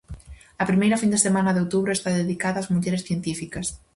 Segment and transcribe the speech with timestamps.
[0.61, 3.67] A primeira fin de semana de outubro está dedicada ás mulleres científicas.